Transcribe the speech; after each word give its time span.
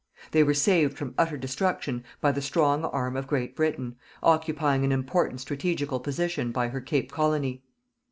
They 0.31 0.41
were 0.41 0.55
saved 0.55 0.97
from 0.97 1.13
utter 1.15 1.37
destruction 1.37 2.03
by 2.21 2.31
the 2.31 2.41
strong 2.41 2.85
arm 2.85 3.15
of 3.15 3.27
Great 3.27 3.55
Britain, 3.55 3.97
occupying 4.23 4.83
an 4.83 4.91
important 4.91 5.41
strategical 5.41 5.99
position 5.99 6.51
by 6.51 6.69
her 6.69 6.81
Cape 6.81 7.11
Colony. 7.11 7.61